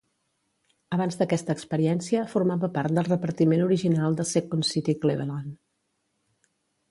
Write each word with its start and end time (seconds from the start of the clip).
Abans 0.95 1.17
d'aquesta 1.19 1.55
experiència, 1.57 2.23
formava 2.31 2.69
part 2.79 2.97
del 2.99 3.07
repartiment 3.09 3.63
original 3.67 4.19
de 4.21 4.27
Second 4.33 4.67
City 4.73 4.99
Cleveland. 5.03 5.55